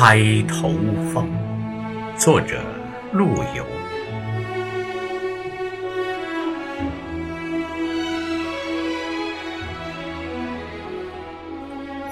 [0.00, 0.16] 开
[0.46, 0.70] 头
[1.12, 1.28] 风，
[2.16, 2.60] 作者
[3.10, 3.26] 陆
[3.56, 3.66] 游。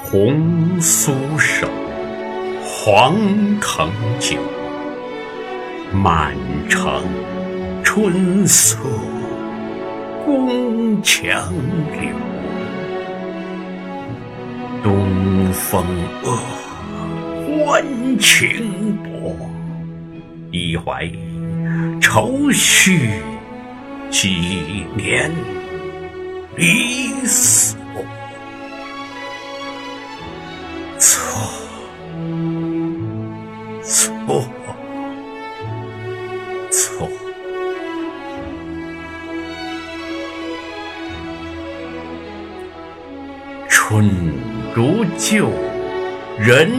[0.02, 1.69] 红酥手，
[2.64, 3.14] 黄
[3.61, 4.37] 藤酒，
[5.93, 6.34] 满
[6.68, 7.05] 城
[7.84, 8.79] 春色
[10.24, 11.52] 宫墙
[12.01, 12.16] 柳。
[14.82, 15.87] 东风
[16.24, 16.37] 恶，
[17.66, 19.37] 温情薄，
[20.52, 21.11] 一怀
[22.01, 23.11] 愁绪，
[24.09, 25.33] 几年
[26.55, 27.77] 离索。
[30.97, 31.51] 错，
[33.83, 34.48] 错，
[36.71, 37.09] 错。
[43.68, 44.09] 春
[44.73, 45.51] 如旧，
[46.38, 46.71] 人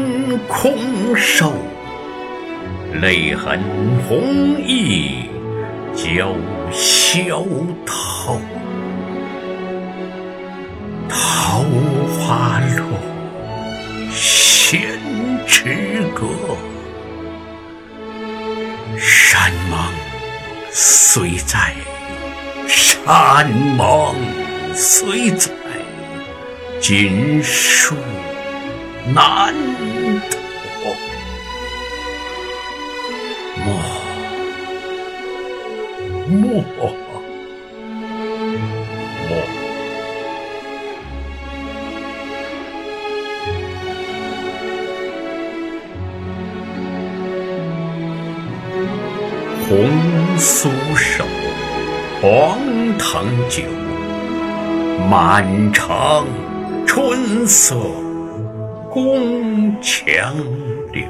[0.47, 1.53] 空瘦，
[3.02, 3.61] 泪痕
[4.08, 4.20] 红
[4.58, 5.28] 浥
[5.95, 6.36] 鲛
[6.73, 7.45] 绡
[7.86, 8.42] 透。
[11.08, 11.64] 桃
[12.20, 12.83] 花落，
[14.11, 14.81] 闲
[15.48, 16.25] 池阁。
[18.98, 19.80] 山盟
[20.72, 21.73] 虽在，
[22.67, 24.16] 山盟
[24.73, 25.52] 虽在。
[26.80, 27.95] 锦书
[29.13, 29.53] 难
[30.30, 30.94] 躲，
[33.58, 33.67] 莫
[36.27, 36.91] 莫莫。
[49.69, 49.69] 红
[50.38, 51.25] 酥手，
[52.21, 52.58] 黄
[52.97, 53.64] 藤酒，
[55.09, 56.25] 满城。
[56.86, 57.75] 春色
[58.97, 60.33] 宫墙
[60.91, 61.05] 柳，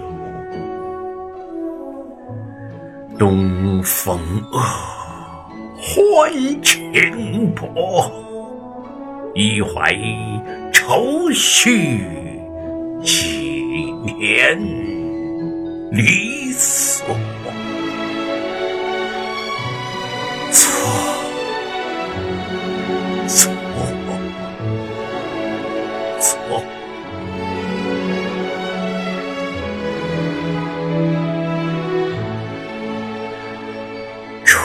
[3.18, 4.20] 东风
[4.52, 4.60] 恶，
[5.80, 6.30] 欢
[6.62, 8.12] 情薄，
[9.34, 9.98] 一怀
[10.74, 12.02] 愁绪，
[13.02, 14.60] 几年
[15.94, 16.37] 离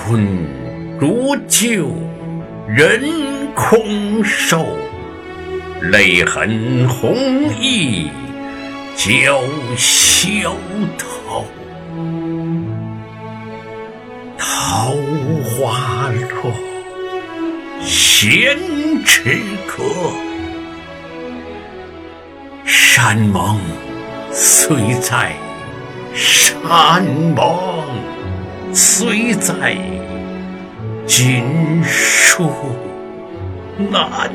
[0.04, 0.26] 春
[0.98, 1.88] 如旧，
[2.66, 3.08] 人
[3.54, 4.66] 空瘦，
[5.80, 7.14] 泪痕红
[7.60, 8.10] 浥
[8.96, 9.30] 鲛
[9.76, 10.48] 绡
[10.98, 11.46] 透。
[14.36, 14.96] 桃
[15.44, 16.52] 花落，
[17.80, 18.58] 闲
[19.04, 19.38] 池
[19.68, 19.84] 阁。
[22.64, 23.56] 山盟
[24.32, 25.32] 虽在，
[26.12, 27.86] 山盟
[28.74, 29.76] 虽在，
[31.06, 31.44] 锦
[31.84, 32.50] 书
[33.90, 34.30] 难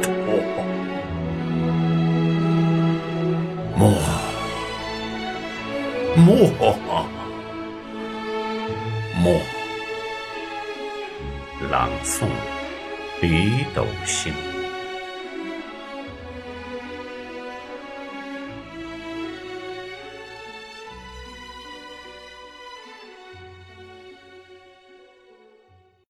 [0.00, 0.10] 托。
[3.76, 3.92] 莫
[6.16, 6.76] 莫
[9.16, 9.40] 莫。
[11.70, 12.26] 朗诵：
[13.20, 14.32] 北斗星。